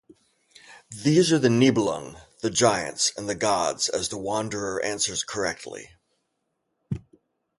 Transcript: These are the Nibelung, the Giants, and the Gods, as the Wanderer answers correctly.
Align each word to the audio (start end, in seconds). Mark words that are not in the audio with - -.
These 0.89 1.31
are 1.31 1.37
the 1.37 1.47
Nibelung, 1.51 2.17
the 2.39 2.49
Giants, 2.49 3.11
and 3.15 3.29
the 3.29 3.35
Gods, 3.35 3.87
as 3.87 4.09
the 4.09 4.17
Wanderer 4.17 4.83
answers 4.83 5.23
correctly. 5.23 5.91